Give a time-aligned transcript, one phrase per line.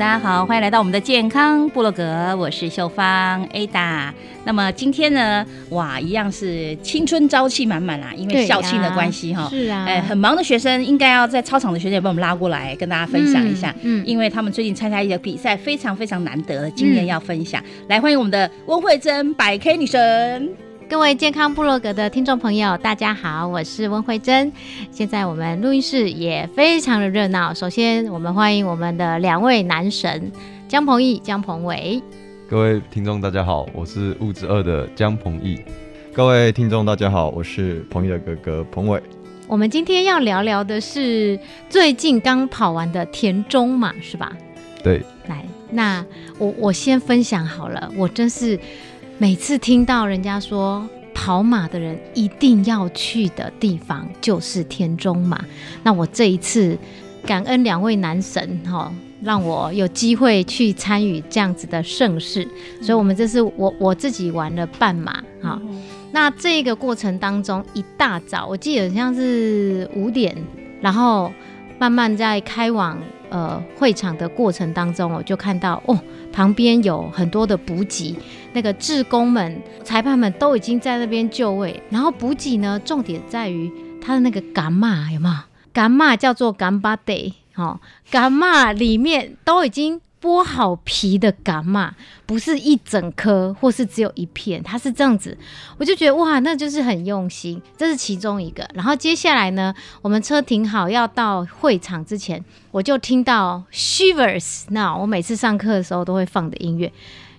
[0.00, 4.10] 大家好，欢迎来到我们的健康部落格，我是秀芳 Ada。
[4.46, 17.62] 那么今天呢，哇，一样是青春朝气满满啦，因为校庆的关系哈，是啊，哎，很忙的学生应该要在操场的学生也把我们拉过来跟大家分享一下，嗯，因为他们最近参加一个比赛，非常非常难得的经验要分享。
[17.88, 20.69] 来，欢迎我们的温慧珍，百 K 女神。
[20.90, 24.52] 各位健康部落格的听众朋友，大家好，我是温慧珍。
[24.90, 27.54] 现在我们录音室也非常的热闹。
[27.54, 30.32] 首先，我们欢迎我们的两位男神
[30.66, 32.02] 江鹏毅、江鹏伟。
[32.48, 35.60] 各位听众大家好，我是物质二的江鹏毅。
[36.12, 39.00] 各位听众大家好，我是鹏毅的哥哥鹏伟。
[39.46, 44.32] 我们今天要聊聊的是最近刚跑完的田中嘛，是吧？
[44.82, 45.00] 对。
[45.28, 46.04] 来，那
[46.36, 48.58] 我我先分享好了，我真是。
[49.20, 55.44] 每次听到人家说跑马的人一定要去的地方就是田中马，
[55.82, 56.78] 那我这一次
[57.26, 58.90] 感恩两位男神哈，
[59.22, 62.48] 让我有机会去参与这样子的盛事，
[62.80, 65.60] 所以我们这是我我自己玩了半马哈。
[66.12, 70.34] 那这个过程当中，一大早我记得像是五点，
[70.80, 71.30] 然后
[71.78, 72.98] 慢慢在开往
[73.30, 75.98] 呃会场的过程当中，我就看到哦。
[76.32, 78.14] 旁边有很多的补给，
[78.52, 81.82] 那个志工们、裁判们都已经在那边就位。
[81.90, 83.70] 然后补给呢，重点在于
[84.00, 85.34] 他的那个伽马有没有？
[85.72, 87.80] 伽马叫做干巴 day，哦，
[88.10, 90.00] 伽马里面都已经。
[90.20, 91.90] 剥好皮的蛤蟆
[92.26, 95.36] 不是一整颗，或是只有一片，它是这样子，
[95.78, 98.68] 我就觉得哇，那就是很用心，这是其中一个。
[98.74, 106.92] 然后接下来呢，我们车停好要到会场之前，我就听到 Shivers，那我每次上课的时候都会放的音乐，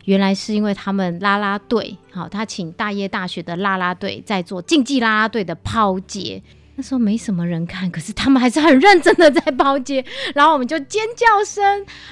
[0.06, 6.42] 原来是因为他们拉拉队，好，他请大业大学的拉拉队在做竞技拉拉队的抛接。
[6.76, 11.64] 那时候没什么人看，可是他们还是很认真的在包街， 然后我们就尖叫声，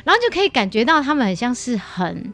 [0.03, 2.33] 然后就可以感觉到他们很像是很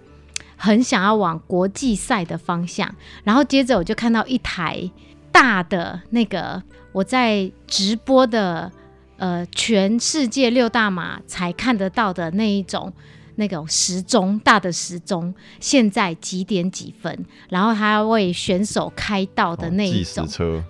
[0.57, 2.93] 很想要往国际赛的方向。
[3.23, 4.91] 然后接着我就看到一台
[5.31, 8.71] 大的那个我在直播的
[9.17, 12.91] 呃全世界六大马才看得到的那一种。
[13.35, 17.25] 那个时钟大的时钟，现在几点几分？
[17.49, 20.25] 然后还要为选手开道的那一种，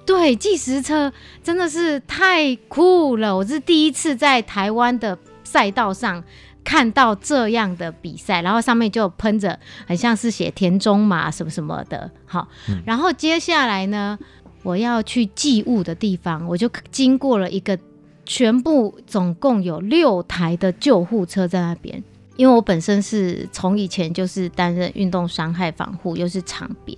[0.05, 1.11] 对，计时车
[1.43, 3.35] 真的是太酷了！
[3.35, 6.23] 我是第一次在台湾的赛道上
[6.63, 12.09] 看到这样的比赛，然后上面就喷着，很像是写田中马什么什么的。
[12.25, 12.47] 好，
[12.85, 14.17] 然后接下来呢，
[14.63, 17.77] 我要去祭物的地方，我就经过了一个
[18.25, 22.03] 全部总共有六台的救护车在那边。
[22.35, 26.97] 因为我本身是从以前就是担任运动伤害防护，又是场边。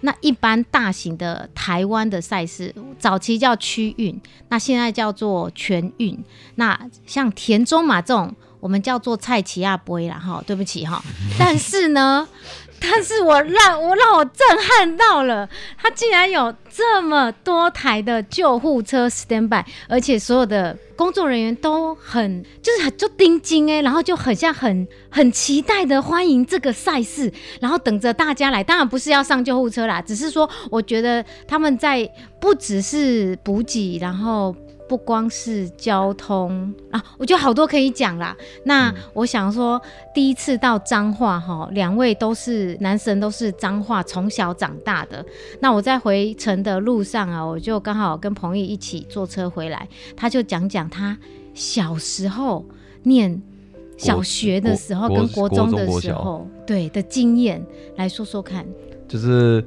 [0.00, 6.16] 那一般大型的台湾的赛事，早期叫区运，那现在叫做全运。
[6.56, 11.02] 那像田中马这种，我们叫做蔡奇亚杯啦，哈，对不起哈。
[11.38, 12.28] 但是呢。
[12.80, 28.62] 但是我让我让我震撼到了，他竟然有这么多台的救护车 stand by，而且所有的工作人员都很就是很就盯紧哎，然后就很像很很期待的欢迎这个赛事，然后等着大家来。
[28.62, 32.08] 当然不是要上救护车啦，只是说我觉得他们在
[32.40, 34.54] 不只是补给，然后
[34.88, 38.36] 不光是交通啊，我觉得好多可以讲啦。
[38.64, 39.80] 那我想说，
[40.14, 45.24] 第一次到彰化哈，两位都是男神，都是彰化从小长大的。
[45.60, 51.18] 那我在回程的路上啊，我就刚好跟彭毅一起坐车回来，他就讲讲他
[51.52, 52.64] 小时候
[53.02, 53.42] 念
[53.96, 57.60] 小学的时候跟国中的时候对的经验，
[57.96, 58.64] 来说说看。
[59.08, 59.64] 就是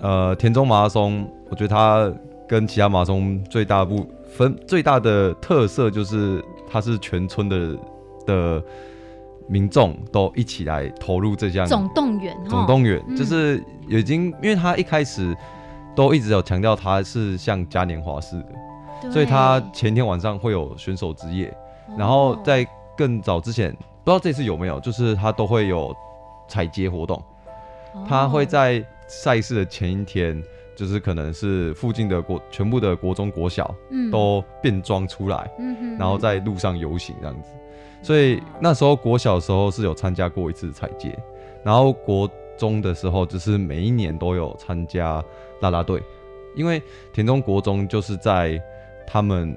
[0.00, 2.10] 呃，田中马拉松，我觉得他
[2.48, 4.08] 跟其他马拉松最大不。
[4.38, 7.76] 分最大的特色就是它是全村的
[8.24, 8.62] 的
[9.48, 15.36] 民众都一起来投入这项总动员，总动员就是已经，因为他一开始
[15.96, 18.40] 都一直有强调他是像嘉年华似
[19.02, 21.52] 的，所以他前天晚上会有选手之夜，
[21.96, 22.64] 然后在
[22.96, 23.72] 更早之前
[24.04, 25.92] 不知道这次有没有，就是他都会有
[26.46, 27.20] 采街活动，
[28.06, 30.40] 他会在赛事的前一天。
[30.78, 37.50] 就是可能是附近的国全部的国中国小，嗯，都变装出来，嗯然后在路上游行这样子，
[38.00, 41.18] 所以那时候国小的时候是有参加过一次彩街，
[41.64, 45.20] 然后国中的时候就是每一年都有参加
[45.60, 46.00] 啦啦队，
[46.54, 46.80] 因为
[47.12, 48.62] 田中国中就是在
[49.04, 49.52] 他们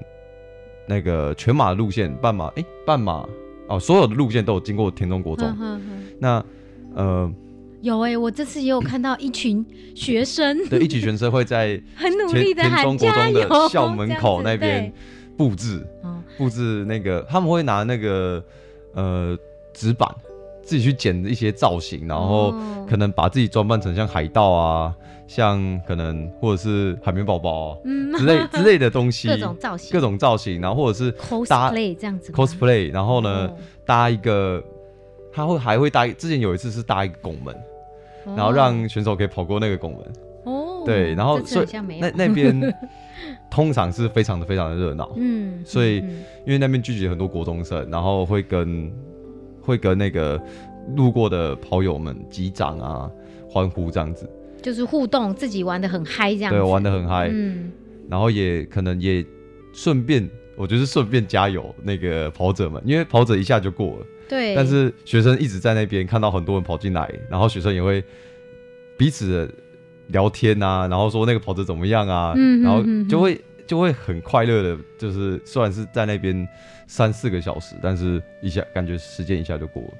[0.88, 3.24] 那个全马路线半马，哎，半马
[3.68, 5.56] 哦，所有的路线都有经过田中国中，
[6.18, 6.44] 那
[6.96, 7.32] 呃。
[7.82, 9.64] 有哎，我这次也有看到一群
[9.94, 14.92] 学生， 对，一群学生会在 很努力的喊加油，校门口那边
[15.36, 15.84] 布置，
[16.38, 18.42] 布置那个他们会拿那个
[18.94, 19.36] 呃
[19.74, 20.08] 纸板
[20.62, 22.54] 自己去剪一些造型，然后
[22.88, 24.94] 可能把自己装扮成像海盗啊，
[25.26, 27.76] 像可能或者是海绵宝宝
[28.16, 33.50] 之类之类的东西，各种造型，各种造型，然后或者是 cosplay 这样子，cosplay，然后呢
[33.84, 34.62] 搭一个，
[35.32, 37.52] 他会还会搭，之前有一次是搭一个拱门。
[38.24, 40.12] 然后让选手可以跑过那个拱门。
[40.44, 41.66] 哦，对，然后所以
[42.00, 42.60] 那那边
[43.48, 48.92] 通常是非常的非常的热闹，嗯，所以因为那边聚集很多国中生，然后会跟
[49.60, 50.40] 会跟那个
[50.96, 53.08] 路过的跑友们击掌啊，
[53.48, 54.28] 欢呼这样子，
[54.60, 57.70] 就是互动，自己玩的很嗨这样，对，玩的很嗨，嗯，
[58.08, 59.24] 然后也可能也
[59.72, 64.06] 顺便，我觉得顺便加油那个跑者们，因为跑者一下就过了。
[64.32, 68.02] 对，但是学生一直在那边看到很多人跑进来，然后学生也会
[68.96, 69.46] 彼此
[70.06, 72.32] 聊天啊，然后说那个跑者怎么样啊，
[72.62, 76.48] 然后就会就会很快乐的，就是虽然是在那边
[76.86, 79.90] 三四个小时，但是一下感觉时间一下就过了。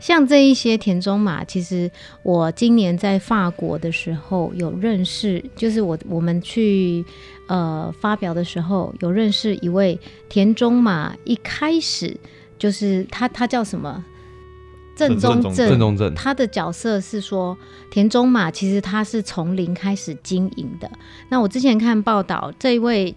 [0.00, 1.88] 像这一些田中马，其实
[2.24, 7.04] 我今年在法国的时候有认识，就是我我们去
[7.46, 9.96] 呃发表的时候有认识一位
[10.28, 12.16] 田中马，一开始。
[12.58, 14.04] 就是他，他叫什么？
[14.96, 16.12] 正宗正正中正。
[16.14, 17.56] 他的角色是说
[17.88, 20.90] 田中马，其实他是从零开始经营的。
[21.28, 23.14] 那我之前看报道，这一位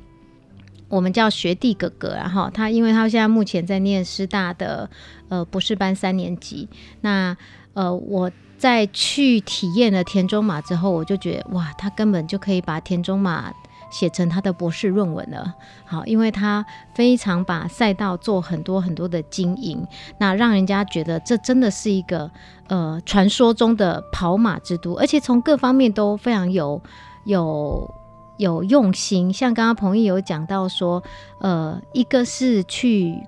[0.88, 4.88] 我们叫学弟哥哥，然后他因为他现在目前在念师大的
[5.30, 6.70] 呃博士班三年级。
[7.02, 7.36] 那
[7.74, 8.30] 呃我
[8.60, 13.52] 在去体验了田中马之后，我就觉得哇，他根本就可以把田中马。
[13.92, 15.54] 写成他的博士论文了，
[15.86, 16.66] 好，因为他
[16.96, 19.86] 非常把赛道做很多很多的经营，
[20.18, 22.32] 那让人家觉得这真的是一个
[22.68, 26.82] 呃传说中的跑马之都，而且从各方面都非常有
[27.26, 27.94] 有
[28.38, 29.32] 有用心。
[29.32, 31.04] 像刚刚彭毅有讲到说，
[31.40, 33.22] 呃，一个是去。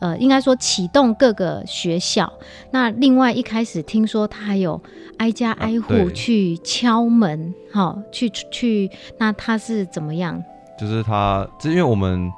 [0.00, 2.32] 呃，应该说启动各个学校。
[2.70, 4.82] 那另外一开始听说他还有
[5.18, 8.90] 挨家挨户去敲门，哈去去。
[9.18, 10.42] 那他是怎么样？
[10.78, 12.32] 就是他，这因为我们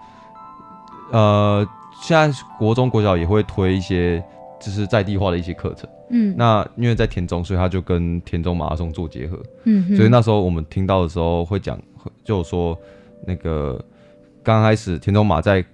[1.13, 1.65] 呃，
[2.03, 4.23] 现在国中国小也会推一些
[4.61, 5.89] 就是在地化的一些课程。
[6.11, 6.35] 嗯。
[6.37, 9.41] 那因为在田中，所以他就跟田中马拉松做结合。
[9.65, 9.97] 嗯。
[9.97, 11.81] 所以那时候我们听到的时候会讲，
[12.25, 12.77] 就说
[13.25, 13.81] 那个
[14.43, 15.65] 刚开始田中马在。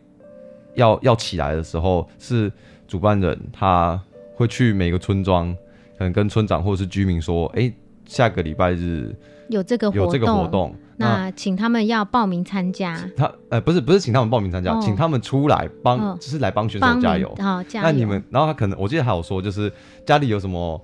[0.78, 2.50] 要要起来的时候，是
[2.86, 4.00] 主办人他
[4.34, 5.54] 会去每个村庄，
[5.98, 7.70] 可能跟村长或者是居民说：“哎，
[8.06, 9.14] 下个礼拜日
[9.50, 17.28] 有这个有这个活动，那请他们要报名参加。”他呃不是不是请他们报名参加，请他们出来帮，就是来帮选手加油。
[17.38, 17.84] 好，加油。
[17.84, 19.70] 那你们，然后他可能我记得还有说，就是
[20.06, 20.80] 家里有什么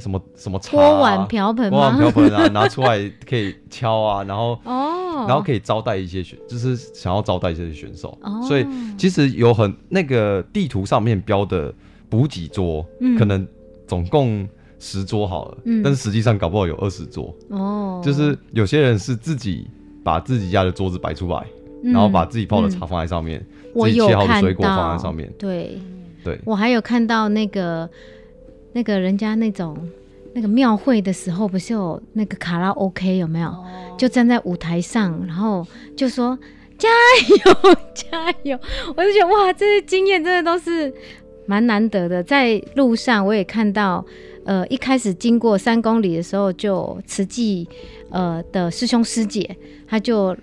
[0.00, 5.26] 什么什么锅碗瓢盆，锅碗瓢盆啊，拿出来可以敲啊，然后 哦。
[5.28, 8.66] 然后可以招待一些选，就是想要招待一些选手，所以
[8.96, 11.72] 其实有很那个地图上面标的
[12.08, 12.82] 补给桌，
[13.18, 13.46] 可能
[13.86, 17.34] 总共十桌好了，但是实际上搞不好有二十桌。
[17.50, 18.00] 哦。
[18.02, 19.68] 就是有些人是自己
[20.02, 21.46] 把自己家的桌子摆出来，
[21.82, 25.30] 然后把自己泡的茶放在上面，自己切好的水果放在上面。
[25.38, 25.78] 对。
[26.22, 27.88] 对，我还有看到那个
[28.72, 29.76] 那个人家那种。
[30.32, 33.52] 那个庙会的时候，不是有那个卡拉 OK 有没有？
[33.98, 36.38] 就站在舞台上，然后就说
[36.78, 36.88] 加
[37.28, 38.56] 油 加油！
[38.96, 40.94] 我就觉得哇，这些经验真的都是
[41.46, 42.22] 蛮难得的。
[42.22, 44.06] 在路上我也看到，
[44.44, 47.68] 呃，一开始经过三公里的时候，就慈济
[48.10, 49.56] 呃的师兄师姐
[49.88, 50.36] 他就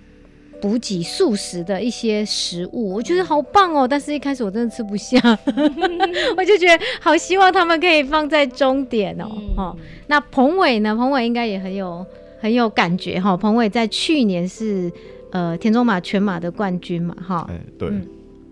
[0.60, 3.86] 补给素食的一些食物，我觉得好棒哦。
[3.86, 5.18] 但是一开始我真的吃不下，
[6.36, 9.26] 我就觉得好希望他们可以放在终点哦。
[9.56, 9.76] 哦，
[10.08, 10.94] 那彭伟呢？
[10.94, 12.04] 彭伟应该也很有。
[12.40, 14.88] 很有感觉哈，彭伟在去年是
[15.32, 17.44] 呃田中马全马的冠军嘛哈。
[17.50, 17.90] 哎，对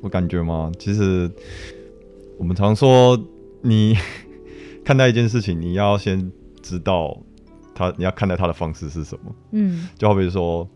[0.01, 1.31] 我感觉嘛，其实
[2.37, 3.17] 我们常说，
[3.63, 3.97] 你
[4.85, 7.17] 看待一件事情，你要先知道
[7.77, 9.33] 他，你要看待他的方式是什么。
[9.53, 10.69] 嗯，就好比说，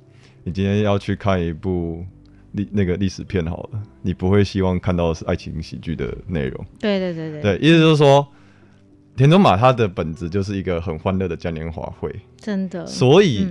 [0.45, 2.05] 你今天要去看一部
[2.53, 6.67] 历那个历史片好了，你不会希望看到的是爱情喜剧的内容。
[6.79, 7.43] 对对对对。
[7.43, 8.27] 对，意思就是说。
[9.17, 12.87] 田中马它的本质就是一个很欢乐的嘉年华会，真的。
[12.87, 13.47] 所以，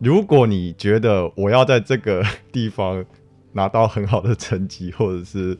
[0.00, 3.04] 如果你觉得我要在这个地方
[3.52, 5.56] 拿到很好的成绩，或者是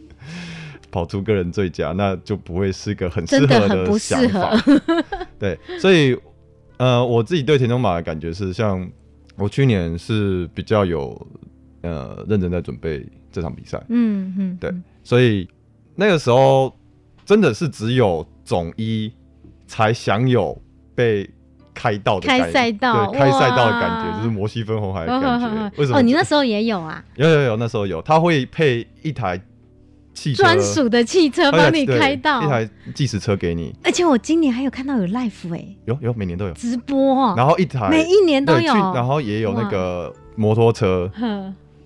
[0.90, 4.52] 跑出个人最佳，那就不会是个很适合的想法。
[5.38, 6.18] 对，所以，
[6.78, 8.90] 呃，我自己对田中马的感觉是，像
[9.42, 11.26] 我去年是比较有
[11.82, 13.82] 呃认真在准备这场比赛。
[13.88, 14.72] 嗯嗯，对，
[15.02, 15.48] 所以
[15.94, 16.74] 那个时候
[17.24, 19.12] 真的是只有总一。
[19.64, 20.60] 才享有
[20.94, 21.26] 被
[21.72, 25.72] 开道的开赛道，对，开赛道的感觉，就是摩西分红海的感觉。
[25.80, 25.98] 为什么？
[25.98, 27.02] 哦，你那时候也有啊？
[27.16, 29.40] 有有有，那时候有，他会配一台
[30.14, 33.74] 汽专属的汽车帮你开到，一台计时车给你。
[33.82, 36.52] 而且我今年还有看到有 life 哎，有有，每年都有。
[36.52, 41.10] 直播，然后一台每一年都有，然后也有那个摩托车，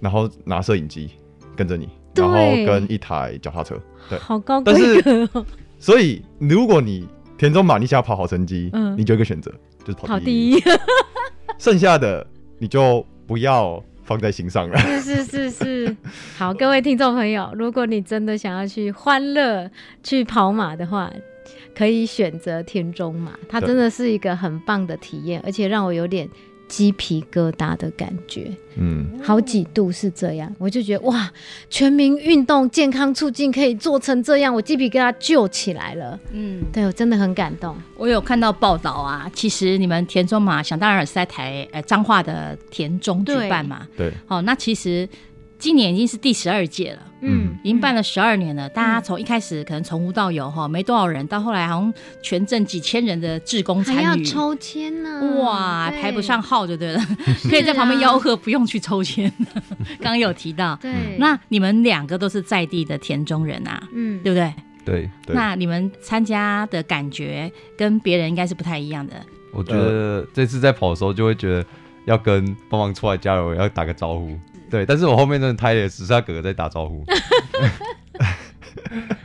[0.00, 1.10] 然后拿摄影机
[1.54, 5.46] 跟着你，然后跟一台脚踏车，对，好高规格。
[5.78, 7.06] 所以如果你
[7.38, 9.52] 田中马，你想要跑好成绩，嗯，你就一个选择，
[9.84, 10.62] 就是跑第一。
[11.58, 12.26] 剩下的
[12.58, 14.78] 你就不要放在心上了。
[14.78, 15.96] 是是是是，
[16.38, 19.70] 好，各位听众朋友，如果你真的想要去欢乐
[20.02, 21.12] 去跑马的话，
[21.76, 26.26] 可以选择田中马，它真的是一个很棒的体验，而且让我有点。
[26.68, 31.30] 鸡皮疙瘩的感觉，嗯，好几度是这样，我就觉得哇，
[31.70, 37.76] 全民运动健康促进可以做成这样，我鸡皮疙瘩就起来了，嗯，对我真的很感动。
[37.96, 45.08] 我有看到报道啊，其实你们田中嘛，想当然是在台呃彰化的田中举办嘛，对，好，那其实。
[45.58, 48.68] 今年已经是第十二届了，嗯，已经办了十二年了。
[48.68, 57.00] 大家从一开始可能从无到有哈，没多少人，到后来好像全镇几千人的志工参与，还要抽签呢，哇，排不上号就对了，
[57.48, 59.32] 可以在旁边吆喝，不用去抽签。
[59.98, 64.52] 刚刚有提到，对，那你们两个都是在地的田中人啊，嗯，对不对？
[64.84, 69.14] 对，那你们参加的感觉跟别人应该是不太一样的。
[69.52, 71.66] 我觉得这次在跑的时候，就会觉得
[72.04, 74.38] 要跟帮忙出来加油，要打个招呼。
[74.70, 77.04] 对，但是我后面真的胎了，只是他哥哥在打招呼。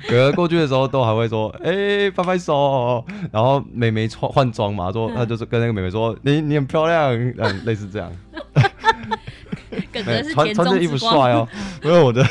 [0.07, 8.11] 哥哥过去的时候都还会说：“哎，拍拍手。”然后妹妹穿换装嘛，说他就是跟那个妹妹说：“你你很漂亮。”嗯，类似这样。
[9.91, 11.47] 哥哥是穿穿这衣服帅哦。
[11.83, 12.25] 因为我的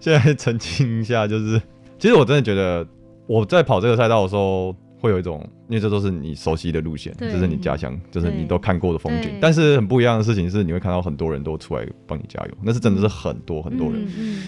[0.00, 1.60] 现在澄清一下，就是
[1.98, 2.86] 其实我真的觉得
[3.26, 4.74] 我在跑这个赛道的时候。
[5.00, 9.30] 会有一种，因为这都是你熟悉的路线，这是你家乡，就是你都看过的风景。
[9.40, 14.04] 但是很不一样的事情是，你会看到很多人都出来帮你加油，那是真的是很多很多人。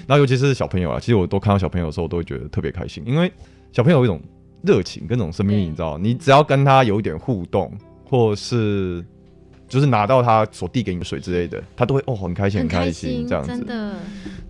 [0.07, 3.33] 然后尤其是小朋友啊，其实我都看到小朋友的时候，都会觉得特别开心，因为
[3.73, 4.21] 小朋友有一种
[4.62, 7.73] 热情跟那种生命力，你知道，你只要跟他有一点互动，
[8.04, 9.04] 或是。
[9.70, 13.94] 就是拿到他所递给你的水之类的，他都会哦很开心很开心这样子，真的。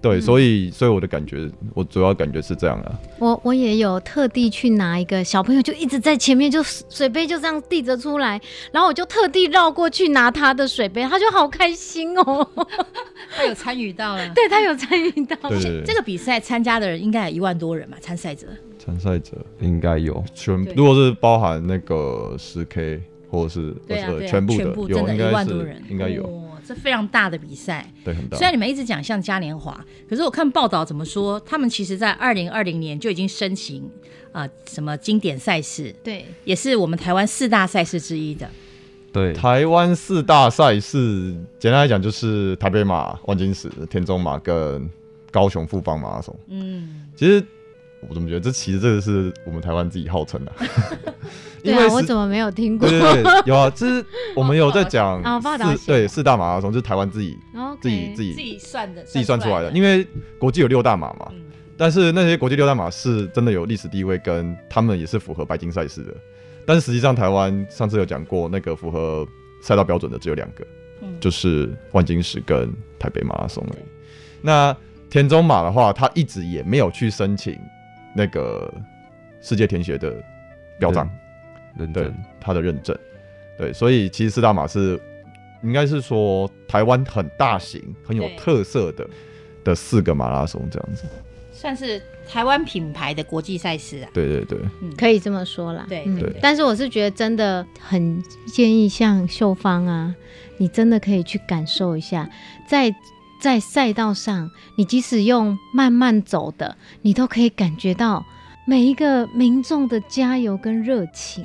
[0.01, 2.99] 对，所以所以我的感觉，我主要感觉是这样啊。
[3.19, 8.41] 我我也有特地去拿一个小朋友就一直在前面，就水杯就这样递着出来，
[8.73, 12.49] 然后我就特地绕过去拿他的水杯，他就好开心哦。
[13.37, 15.37] 他有参与到了， 对他有参与到。
[15.51, 18.47] 对这个比赛参加的人应该有一万多人嘛，参赛者。
[18.79, 23.03] 参赛者应该有全，如果是包含那个十 K。
[23.31, 28.37] 或者是对啊，全部的有应该是应该有，这非常大的比赛，对很大。
[28.37, 33.89] 虽然你们一直讲像嘉年华，可是我看报道怎么说，他们其实在二零二零年就已经申请
[34.33, 38.49] 啊什么经典赛事，对，也是我们台湾四大赛事之一的。
[39.13, 44.89] 对，台湾四大赛事简单来讲就是台北马、万金石、田中马跟
[45.33, 46.37] 高雄富邦马拉松。
[46.47, 47.45] 嗯，其实
[48.09, 50.53] 我怎么觉得这其实这个是我们台湾自己号称的。
[51.63, 52.89] 对啊，我怎么没有听过？
[52.89, 54.05] 对对对，有啊，就是
[54.35, 55.23] 我们有在讲
[55.77, 57.37] 四对四大马拉松，就是台湾自己
[57.83, 59.71] 自己自己自己算的，自己算出来的。
[59.73, 60.07] 因为
[60.39, 61.31] 国际有六大马嘛，
[61.77, 66.15] 但是那些国际六大马是真的有历史地位，跟他们也是符合白金赛事的。
[66.67, 69.27] 但是实际上台湾上次有讲过，那个符合
[69.61, 70.67] 赛道标准的只有两个，
[71.21, 73.83] 就是万金石跟台北马拉松而已。
[74.41, 74.75] 那
[75.11, 77.59] 田中马的话，他一直也没有去申请
[78.15, 78.73] 那个
[79.41, 80.15] 世界田协的
[80.79, 81.09] 表彰，
[81.77, 82.97] 认证他的认证。
[83.59, 85.01] 对，所以其实四大马是
[85.63, 89.07] 应该是说台湾很大型、很有特色的
[89.63, 91.05] 的四个马拉松这样子，
[91.53, 94.09] 算是台湾品牌的国际赛事啊。
[94.15, 94.59] 对对对，
[94.97, 95.85] 可以这么说啦。
[95.89, 96.33] 对对。
[96.41, 100.15] 但是我是觉得真的很建议像秀芳啊，
[100.57, 102.29] 你真的可以去感受一下，
[102.67, 102.91] 在
[103.41, 108.25] 在赛道上，你即使用慢慢走的，你都可以感觉到
[108.67, 111.45] 每一个民众的加油跟热情，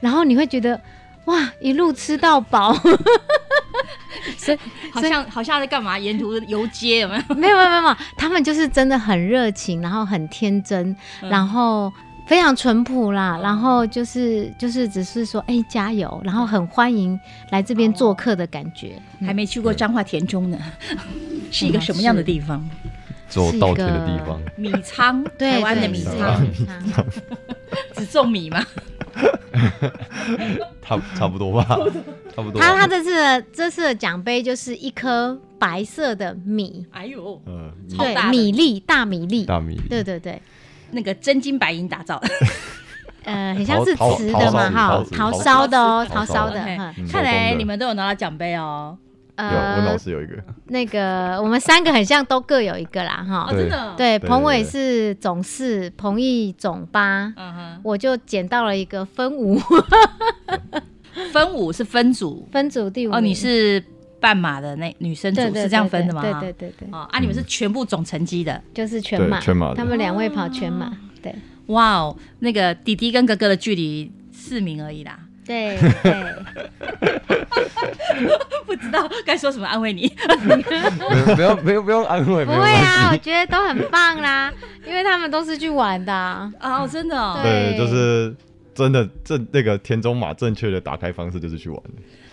[0.00, 0.80] 然后你会觉得。
[1.26, 2.72] 哇，一路吃到饱，
[4.38, 4.58] 所以
[4.92, 5.98] 好像好像在干嘛？
[5.98, 7.34] 沿途游街有没有？
[7.34, 11.92] 没有没有没有，他们就是真的很热情，然后很天真，然后
[12.26, 17.18] 非常淳朴啦，然后就是就是只是说哎加油，然后很欢迎
[17.50, 19.00] 来这边做客的感觉。
[19.24, 20.58] 还没去过彰化田中呢，
[21.50, 22.68] 是一个什么样的地方？
[23.28, 26.46] 做稻田的地方，米仓，台湾的米仓，
[27.96, 28.64] 只种米吗？
[30.82, 31.64] 差差不多吧，
[32.36, 32.60] 差不多。
[32.60, 40.40] 他他这次的这次的奖杯就是一颗白色的米，哎呦，嗯，对，米粒大米粒，大米粒，对对对，
[40.90, 42.28] 那个真金白银打造的，
[43.24, 46.60] 呃，很像是瓷的嘛，哈，陶烧的哦，陶烧的。
[47.10, 48.96] 看来你们都有拿到奖杯哦。
[49.38, 50.34] 有，温老师有一个。
[50.68, 53.48] 那个我们三个很像，都各有一个啦，哈。
[53.50, 53.94] 真的。
[53.96, 59.60] 对，彭伟是总四，彭毅总八，嗯哼，我就捡到了一个分五。
[61.32, 63.12] 分五是分组，分组第五。
[63.14, 63.82] 哦，你是
[64.20, 66.22] 半马的那女生组是这样分的吗？
[66.22, 66.88] 对对对对。
[66.90, 69.74] 哦，啊，你们是全部总成绩的，就是全马，全马。
[69.74, 70.92] 他们两位跑全马，
[71.22, 71.34] 对。
[71.66, 75.18] 哇哦，那个弟弟跟哥哥的距离四名而已啦。
[75.44, 76.34] 对 对，
[78.66, 80.08] 不知道该说什么安慰你。
[81.36, 84.52] 不用不用不用安慰，不会啊，我觉得都很棒啦，
[84.84, 87.38] 因为他们都是去玩的啊，真的。
[87.44, 88.34] 对，就是
[88.74, 91.80] 真的正那个田中马正确的打开方式就是去玩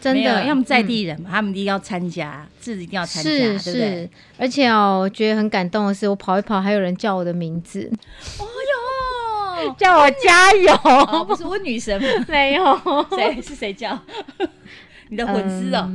[0.03, 4.09] 真的，要么在地人嘛，他们一定要参加，自己一定要参加，是是。
[4.37, 7.89] 而且哦，我觉得很感动的是，我跑一跑，还有人叫我的名字。
[8.39, 8.47] 哦
[9.77, 11.25] 叫我加油！
[11.25, 12.07] 不是我女神吗？
[12.27, 13.97] 没有，谁是谁叫？
[15.07, 15.89] 你的粉丝哦，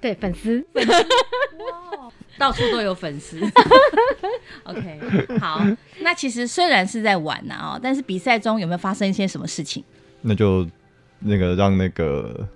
[0.00, 0.66] 对，粉丝，
[2.36, 3.38] 到处都有粉丝。
[4.64, 4.98] OK，
[5.38, 5.64] 好，
[6.00, 9.84] 那其实虽然是在玩呐哦，但是比赛中有没有发生一些什么事情？
[10.22, 10.66] 那就
[11.20, 12.48] 那个让那个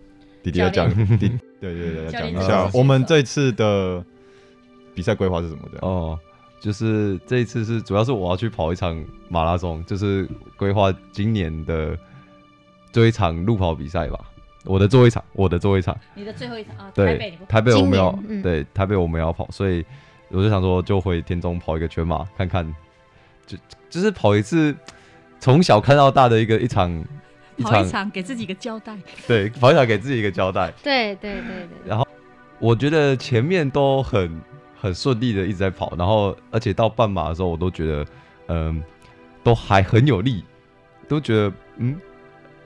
[0.42, 1.28] 弟弟要讲，弟，
[1.60, 4.04] 对 对对，讲一下我们这次的
[4.94, 6.18] 比赛规划是什么的哦。
[6.60, 11.98] 就是这一次是主要是我要去跑一场马拉松，就是规划今年的
[12.92, 14.18] 最后一场路跑比赛吧。
[14.64, 16.92] 我的最后一场，我的最后一场，你的最后一场啊？
[16.94, 19.84] 对，台北台北我们要对台北我们要跑，所以
[20.28, 22.64] 我就想说就回田中跑一个全马看看，
[23.44, 23.58] 就
[23.90, 24.72] 就是跑一次
[25.40, 27.04] 从小看到大的一个一场
[27.56, 28.96] 一场，一场给自己一个交代。
[29.26, 30.72] 对，跑一场给自己一个交代。
[30.82, 31.68] 对对对对。
[31.86, 32.06] 然后
[32.58, 34.40] 我觉得前面都很。
[34.82, 38.06] 很顺利的一直在跑，然后而且到半马的时候，我都觉得，
[38.48, 38.82] 嗯，
[39.44, 40.44] 都还很有力，
[41.06, 41.96] 都觉得，嗯，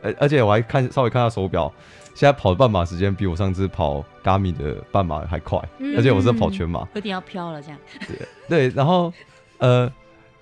[0.03, 1.71] 而而且我还看稍微看下手表，
[2.15, 5.59] 现在跑的半马时间比我上次跑 Gami 的半马还快，
[5.95, 7.79] 而且我是跑全马，有点要飘了这样。
[8.09, 8.17] 对
[8.49, 9.13] 对，然后
[9.59, 9.93] 呃，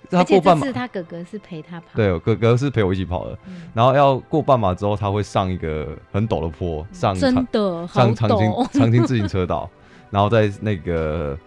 [0.09, 3.37] 他过半马，他哥哥是陪他跑，对，哥哥是陪我一起跑的，
[3.73, 9.69] 然后要过半马之后，他会上一个很陡的坡，上真的上长青 长青自行车道，
[10.09, 11.37] 然后在那个。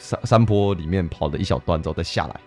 [0.00, 2.40] 山山坡里面跑了一小段之后再下来，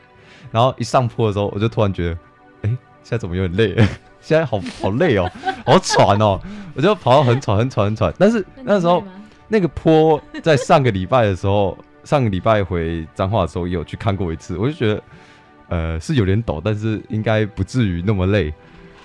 [0.52, 2.18] 然后一上坡的时候，我就突然觉得，
[2.64, 2.70] 哎，
[3.02, 3.88] 现在怎么有点累？
[4.20, 5.32] 现在好好累哦，
[5.66, 6.38] 好喘哦，
[6.76, 8.14] 我就跑到很喘、很喘、很喘。
[8.20, 9.02] 但是那时候
[9.48, 15.02] 那个坡在上个礼拜的时候，上个礼拜回彰化的时候也有去看过一次，我就觉得，
[15.70, 18.54] 呃，是有点抖，但是应该不至于那么累。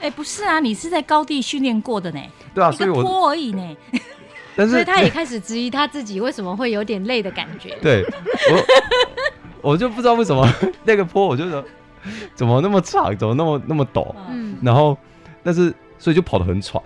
[0.01, 2.21] 哎，不是啊，你是在高地训练过的呢。
[2.55, 3.77] 对啊，所以我坡而已呢。
[4.69, 7.77] 所以他也开始质疑他自己为什么会有点累的感觉。
[7.83, 8.05] 对，
[9.63, 10.49] 我我就不知道为什么
[10.85, 11.65] 那个坡，我就说
[12.35, 14.15] 怎么那么长，怎么那么那么陡。
[14.29, 14.57] 嗯。
[14.63, 14.97] 然后，
[15.43, 16.83] 但是所以就跑得很喘。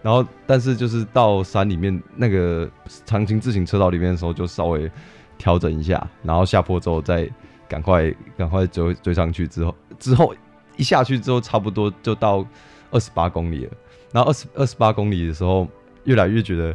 [0.00, 2.70] 然后，但是就是到山里面那个
[3.04, 4.88] 长青自行车道里面的时候，就稍微
[5.36, 7.28] 调整一下，然后下坡之后再
[7.68, 9.46] 赶快赶快追追上去。
[9.46, 10.34] 之后之后
[10.76, 12.46] 一下去之后，差不多就到
[12.90, 13.72] 二十八公里了。
[14.12, 15.68] 然后二十二十八公里的时候，
[16.04, 16.74] 越来越觉得。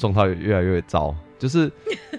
[0.00, 1.68] 状态越来越糟，就是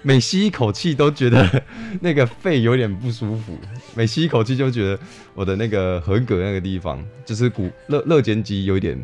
[0.02, 1.64] 每吸一口气都觉得
[2.02, 3.58] 那个肺有点不舒服，
[3.96, 5.00] 每吸一口气就觉得
[5.34, 9.02] 我的那个横膈那个地方，就是骨肋肋间肌有一点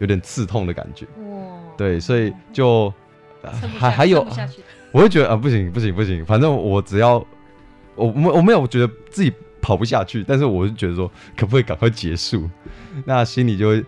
[0.00, 1.06] 有点刺痛的感觉。
[1.16, 2.92] 哇，对，所以就
[3.78, 4.22] 还还有，
[4.92, 7.26] 我会觉得啊，不行不行不行，反正我只要
[7.94, 12.48] 我我我没有觉得自己跑不下去，但是我就觉得说，可不可以赶快结束？
[13.04, 13.84] 那心里就会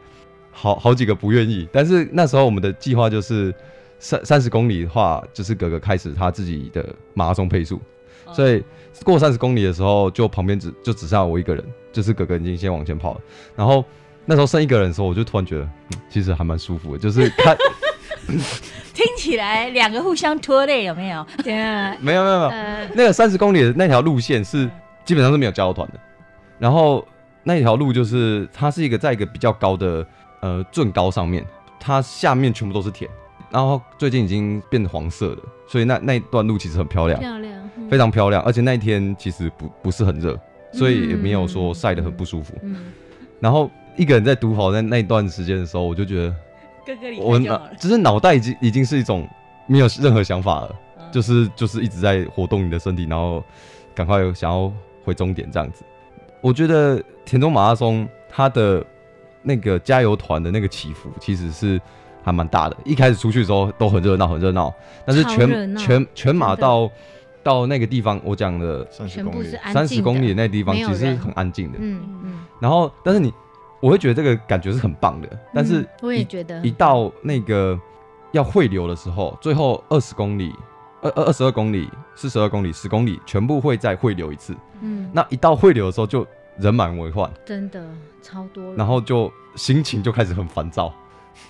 [0.51, 1.69] 好好几个不愿意。
[1.73, 3.55] 但是那时候我们的计划就是
[3.99, 7.81] 三三十公里的话，就是哥哥开始他自己的马拉松配速，
[8.33, 8.63] 所以
[9.05, 13.21] 过三十公里的时候，就旁边只就只剩下我一个人，就是哥哥已经先往前跑了，
[13.57, 13.85] 然后。
[14.25, 15.69] 那时候剩一个人的时候，我就突然觉得，
[16.09, 17.57] 其实还蛮舒服的，就是看，
[18.95, 21.27] 听起来两个互相拖累，有没有？
[21.43, 24.69] 对啊，没有没有没有，那个三十公里的那条路线是
[25.05, 25.95] 基本上是没有加油团的，
[26.59, 27.07] 然后
[27.43, 30.07] 那条路就是它是一个在一个比较高的
[30.41, 31.45] 呃峻高上面，
[31.81, 33.11] 它下面全部都是田，
[33.51, 40.39] 然后最近已经变黄色了，所以那那一段路其实很漂亮，漂亮，非常漂亮，而且那一天其实不不是很热，
[40.73, 42.93] 所以也没有说晒得很不舒服，嗯，
[43.41, 43.71] 然后。
[43.95, 46.35] 一个人在独跑在那一段时间的时候，我就觉得，
[47.21, 49.29] 我脑就是脑袋已经已经是一种
[49.67, 50.75] 没有任何想法了，
[51.13, 53.43] 就是就是一直在活动你的身体，然后
[53.95, 54.73] 赶快想要
[55.05, 55.85] 回终点这样子。
[56.41, 58.85] 我觉得田中马拉松它的
[59.43, 61.81] 那个加油团的那个起伏其实是
[62.23, 62.77] 还蛮大的。
[62.85, 64.75] 一开始出去的时候都很热闹，很热闹，
[65.07, 66.91] 但是全全全马到
[67.43, 71.79] 到那个地方，我讲的三十公里，三十公里那地方其实很安静的。
[71.81, 72.41] 嗯嗯。
[72.61, 73.33] 然后，但是你。
[73.83, 77.77] 我会觉得这个感觉是很棒的，但是我也觉得一到那个
[78.31, 80.55] 要汇流的时候，最后二十公里、
[81.01, 84.55] 二二二十二公里、四十二公里、十公里，全部会再汇流一次。
[84.83, 86.25] 嗯，那一到汇流的时候，就
[86.59, 87.85] 人满为患，真的
[88.23, 88.73] 超多。
[88.77, 90.95] 然后就心情就开始很烦躁，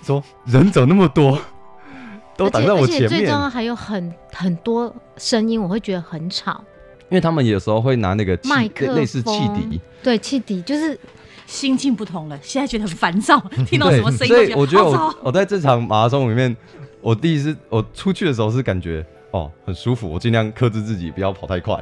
[0.01, 1.37] 说人怎么那么多，
[2.35, 3.09] 都挡在我前面。
[3.09, 6.63] 最重要还有很很多声音，我会觉得很吵，
[7.09, 10.99] 因为他们有时候会拿那个麦克类似汽笛，对，汽笛就是。
[11.45, 16.55] 心境不同了，现在觉得很烦躁， 听到什么声音我觉得我我在这场马拉松里面，
[17.01, 21.81] 我第一次我出去的时候是感觉哦很舒服，我尽量克制自己不要跑太快。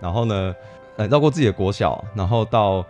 [0.00, 0.54] 然后呢，
[0.96, 2.84] 呃绕过自己的国小，然后到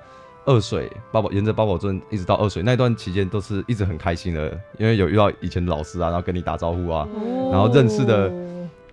[0.44, 7.06] 二水八宝，沿着八宝镇一直到二水那段期间都是一直很开心的，因为有遇到以前的老师啊，然后跟你打招呼啊，
[7.52, 8.32] 然后认识的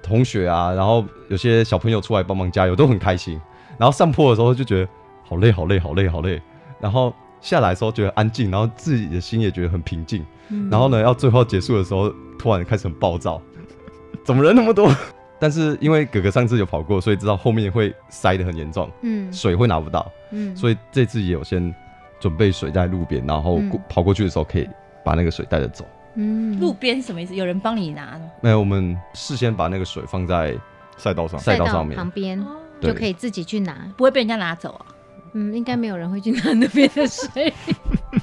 [0.02, 3.40] 同学啊，然后有些小朋友出来帮忙加油，都很开心。
[3.78, 4.90] 然后上坡的时候就觉得
[5.28, 6.42] 好累好累好累好累。
[6.84, 10.24] 然后下来的时候觉得安静，然后自己的心也觉得很平静。
[10.70, 13.42] 然后呢，要最后结束的时候，突然开始很暴躁，
[14.26, 14.94] 怎么人那么多？
[15.40, 21.74] 但是因为哥哥上次有跑过，所以知道后面会塞得很严重，嗯，水会拿不到，嗯，所以这次也有先
[22.20, 24.70] 准备水在路边，然后跑过去的时候可以
[25.06, 25.86] 把那个水带着走。
[26.16, 27.34] 嗯，路边什么意思？
[27.34, 28.20] 有人帮你拿？
[28.42, 30.54] 没有，我们事先把那个水放在
[30.98, 32.46] 赛道上，赛道上面旁边
[32.80, 34.86] 就可以自己去拿，不会被人家拿走啊。
[35.34, 37.54] 嗯，应该没有人会去拿那边的水。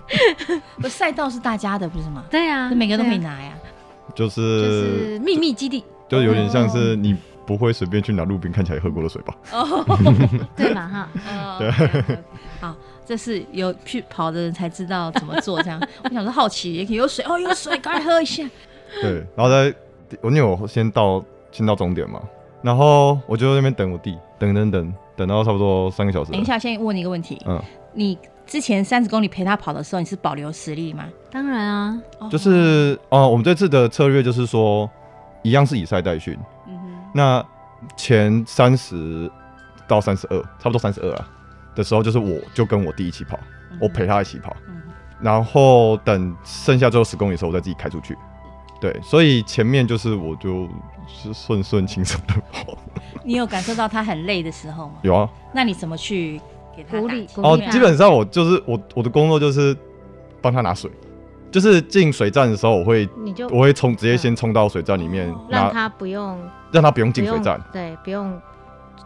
[0.80, 2.24] 不，赛道是大家的，不是吗？
[2.30, 3.52] 对呀，每个人都可以拿呀。
[4.14, 9.34] 就是就是秘密基地，就有点像是你不会随便去拿路边看起来喝过的水吧？
[9.52, 9.84] 哦，
[10.56, 10.88] 对吧？
[10.88, 11.70] 哈，对。
[12.60, 12.74] 好，
[13.06, 15.62] 这是有去跑的人才知道怎么做。
[15.62, 18.44] 这样， 我想说好奇，也可以有水哦，有水，赶快喝一下。
[19.00, 19.74] 对，然后在
[20.20, 22.20] 我因为我先到先到终点嘛，
[22.62, 24.92] 然后我就在那边等我弟，等等等。
[25.20, 26.32] 等到差不多三个小时。
[26.32, 27.38] 等一下，先问你一个问题。
[27.46, 27.60] 嗯，
[27.92, 31.04] 你之前三十公里陪他跑的时候，你是保留实力吗？
[31.30, 32.02] 当然啊。
[32.30, 34.88] 就是哦，我们这次的策略就是说，
[35.42, 36.34] 一样是以赛代训。
[36.66, 37.10] 嗯哼。
[37.12, 37.44] 那
[37.98, 39.30] 前三十
[39.86, 41.28] 到三十二，差不多三十二啊
[41.74, 43.38] 的时候，就是我就跟我弟一起跑，
[43.78, 44.56] 我陪他一起跑。
[44.68, 44.80] 嗯。
[45.20, 48.16] 然后等剩下最后十公里的时候，我再自己开出去。
[48.80, 50.66] 对，所以前面就是我就
[51.06, 52.76] 是顺顺轻松的跑。
[53.22, 54.94] 你有感受到他很累的时候吗？
[55.02, 55.28] 有啊。
[55.52, 56.40] 那你怎么去
[56.74, 57.26] 给他鼓励？
[57.36, 59.76] 哦，基本上我就是我我的工作就是
[60.40, 60.90] 帮他拿水，
[61.50, 66.38] 就是进水站的时候我会你就我会冲直接先冲到水站里面，让他不用
[66.72, 68.40] 让他不用进水站，对，不用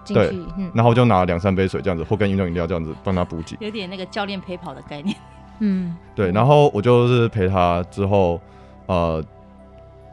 [0.04, 0.44] 进去。
[0.72, 5.16] 然后就拿两三杯水这样子，或跟运动饮料这样子帮他补给，有点那个教练陪跑的概念。
[5.58, 6.30] 嗯，对。
[6.30, 8.40] 然后我就是陪他之后，
[8.87, 9.20] 呃。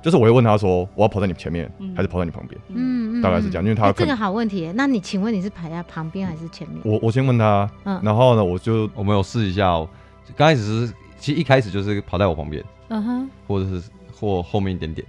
[0.02, 2.60] 就是我会问他说，我要跑在你前面，还是跑在你旁边？
[2.70, 4.72] 嗯，大概是这样，因为他这个好问题。
[4.76, 6.82] 那你请问你是排在旁边还是前面？
[6.84, 9.88] 我我先问他，嗯然后呢，我就我们有试一下哦。
[10.36, 13.84] 刚开始是，其实一开始就是跑在我旁边，嗯哼，或者是
[14.14, 15.06] 或后面一点点。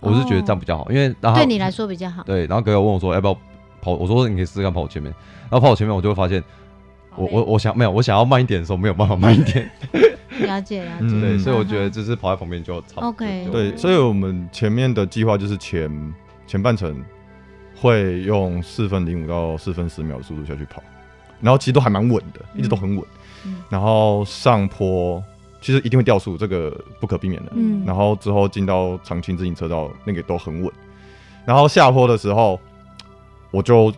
[0.00, 2.24] 我是觉得这样比较好，因为对你来说比较好。
[2.24, 3.34] 对，然后哥哥问我说要不要
[3.80, 5.14] 跑，我说你可以试试看跑我前面。
[5.48, 6.42] 然后跑我前面，我就会发现，
[7.14, 9.70] 我我我想没有，我想要慢一点的时候没有办法慢一点。
[10.46, 13.08] 了解了解，对，所以我觉得就是跑在旁边就差不多。
[13.08, 16.14] OK，对，所以我们前面的计划就是前
[16.46, 17.02] 前半程
[17.74, 20.82] 会用四分零五到四分十秒的速度下去跑，
[21.40, 23.04] 然后其实都还蛮稳的，一直都很稳。
[23.68, 25.22] 然后上坡
[25.60, 27.52] 其实一定会掉速，这个不可避免的。
[27.56, 30.72] 嗯然后之后进到长青自行车道，那个都很稳。
[31.44, 32.60] 然后下坡的时候，
[33.50, 33.92] 我就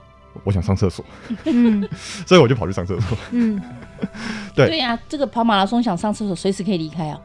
[0.45, 1.05] 我想上厕所，
[1.45, 1.87] 嗯
[2.25, 3.19] 所以我就跑去上厕所。
[3.33, 3.61] 嗯
[4.55, 7.21] 对对呀、这个跑马拉松想上厕所，随时可以离开啊。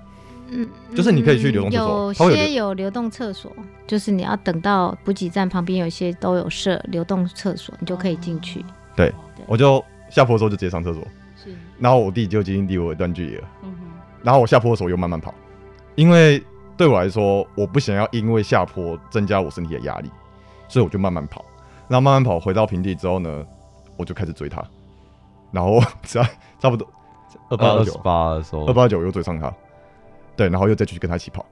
[0.51, 3.51] 嗯，就是你可以去流动厕所有它会有些有流动厕所，
[3.85, 8.65] 就是你要等到补给站旁边有一些都有设流动厕所，你就可以进去。
[8.95, 9.13] 对，
[9.45, 11.03] 我就下坡的时候就直接上厕所，
[11.43, 13.47] 是，然后我弟就已经离我一段距离了。
[13.63, 13.85] 嗯哼，
[14.23, 15.31] 然后我下坡的时候又慢慢跑，
[15.93, 16.43] 因为
[16.75, 20.09] 对我来说，我不想要因为下坡增加我身体的压力，
[20.67, 21.45] 所以我就慢慢跑。
[21.87, 23.45] 然后慢慢跑回到平地之后呢，
[23.97, 24.63] 我就开始追他，
[25.51, 26.27] 然后差
[26.59, 26.87] 差不多
[27.49, 29.53] 二八二十八的时候，二八九又追上他，
[30.35, 31.45] 对，然后又再继续跟他一起跑，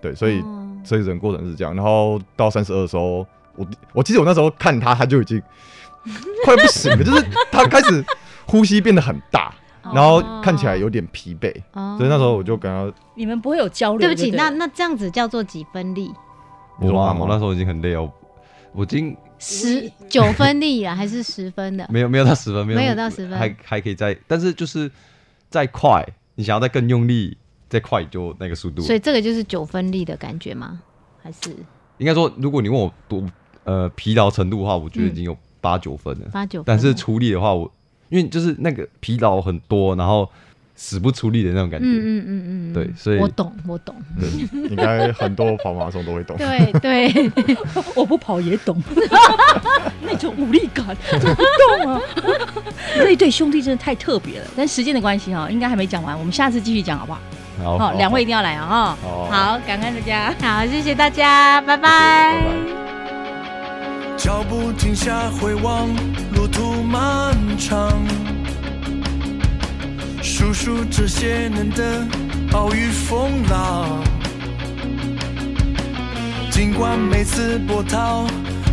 [0.00, 0.64] 对，所以、哦。
[0.84, 1.74] 所以整个过程是这样。
[1.74, 5.42] 然后到三十二的时候，我我记得我那时候看他，他就已经
[6.44, 8.02] 快不行了，就是他开始
[8.46, 11.96] 呼吸变得很大，然后看起来有点疲惫，哦。
[11.98, 14.08] 所以那时候我就跟他你们不会有交流？
[14.08, 16.14] 对不起，那那这样子叫做几分力？
[16.80, 18.10] 我我那时候已经很累哦，
[18.72, 21.86] 我已经十九分力啊，还是十分的？
[21.90, 24.90] 没有没有到十分，没有没有到10分还还可以再，但是就是
[25.48, 27.36] 再快，你想要再更用力，
[27.68, 28.82] 再快就那个速度。
[28.82, 30.80] 所以这个就是九分力的感觉吗？
[31.22, 31.54] 还是
[31.98, 33.24] 应该说，如果你问我多
[33.64, 36.28] 呃疲劳程度的话，我觉得已经有八九分了。
[36.32, 37.70] 八九分但是出力的话，我
[38.08, 40.30] 因为就是那个疲劳很多，然后
[40.80, 41.86] 死不出力的那种感觉。
[41.86, 43.92] 嗯嗯嗯嗯，对，所以我懂，我懂。
[44.70, 46.36] 应该很多跑马拉松都会懂。
[46.36, 47.30] 对对，
[47.96, 48.80] 我不跑也懂，
[50.00, 51.18] 那种无力感不
[51.82, 52.00] 动啊？
[52.94, 54.46] 这一对兄弟真的太特别了。
[54.56, 57.18] 但时间的关系哈，应该还没讲完，我们下次继续讲好不好？
[57.60, 58.64] 好好，两位一定要来啊！
[58.64, 60.32] 哈，好好，感恩大家。
[60.40, 62.40] 好，谢谢大家，拜拜。
[64.16, 65.88] 脚步停下，回望
[66.36, 67.90] 路途漫长，
[70.48, 72.06] 数数这些年的
[72.50, 74.02] 暴雨风浪。
[76.50, 78.26] 尽管每次波涛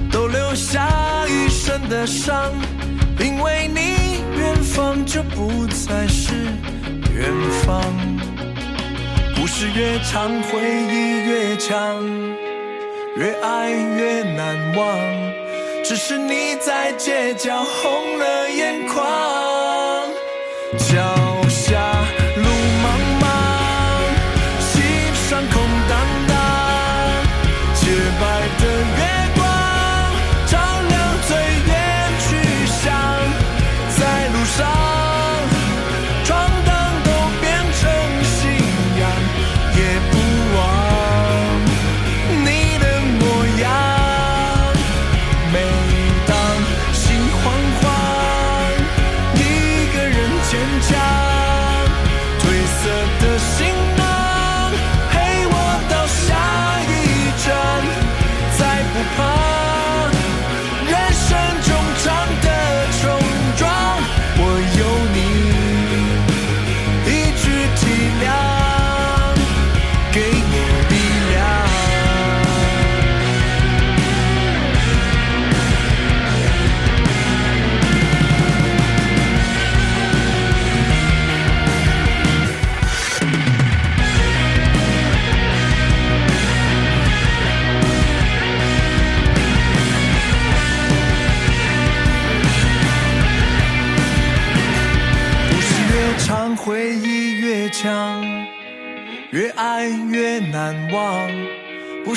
[0.09, 0.87] 都留下
[1.27, 2.53] 一身的伤，
[3.19, 6.45] 因为你远方就不再是
[7.13, 7.29] 远
[7.65, 7.81] 方。
[9.35, 11.75] 故事越长，回忆越强。
[13.17, 14.97] 越爱越难忘，
[15.83, 19.03] 只是你在街角红了眼眶。
[20.77, 21.24] 脚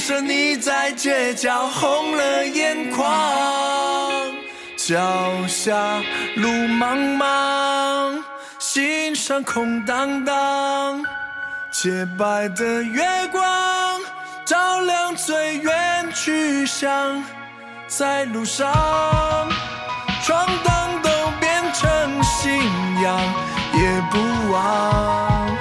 [0.08, 3.04] 不舍你在街角红了眼眶，
[4.78, 6.00] 脚下
[6.36, 8.18] 路茫茫，
[8.58, 11.04] 心上空荡荡。
[11.70, 14.00] 洁白的月光
[14.46, 17.22] 照亮最远去向，
[17.86, 18.66] 在路上。
[20.24, 22.50] 闯荡都变成信
[23.02, 23.20] 仰，
[23.74, 25.57] 也不忘。